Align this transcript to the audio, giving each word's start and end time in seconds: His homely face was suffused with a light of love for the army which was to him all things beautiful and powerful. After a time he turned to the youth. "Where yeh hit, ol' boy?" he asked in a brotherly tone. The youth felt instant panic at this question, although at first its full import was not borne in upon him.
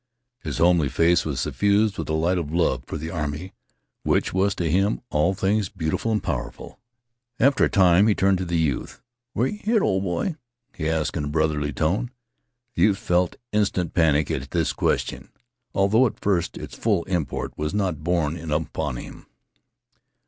His 0.41 0.57
homely 0.57 0.89
face 0.89 1.25
was 1.25 1.39
suffused 1.39 1.99
with 1.99 2.09
a 2.09 2.13
light 2.13 2.39
of 2.39 2.51
love 2.51 2.85
for 2.87 2.97
the 2.97 3.11
army 3.11 3.53
which 4.01 4.33
was 4.33 4.55
to 4.55 4.67
him 4.67 4.99
all 5.11 5.35
things 5.35 5.69
beautiful 5.69 6.11
and 6.11 6.23
powerful. 6.23 6.79
After 7.39 7.65
a 7.65 7.69
time 7.69 8.07
he 8.07 8.15
turned 8.15 8.39
to 8.39 8.45
the 8.45 8.57
youth. 8.57 8.99
"Where 9.33 9.45
yeh 9.45 9.61
hit, 9.61 9.83
ol' 9.83 10.01
boy?" 10.01 10.37
he 10.75 10.89
asked 10.89 11.15
in 11.15 11.25
a 11.25 11.27
brotherly 11.27 11.71
tone. 11.71 12.09
The 12.73 12.81
youth 12.81 12.97
felt 12.97 13.35
instant 13.51 13.93
panic 13.93 14.31
at 14.31 14.49
this 14.49 14.73
question, 14.73 15.29
although 15.75 16.07
at 16.07 16.19
first 16.19 16.57
its 16.57 16.73
full 16.75 17.03
import 17.03 17.55
was 17.55 17.71
not 17.71 18.03
borne 18.03 18.35
in 18.35 18.49
upon 18.49 18.95
him. 18.95 19.27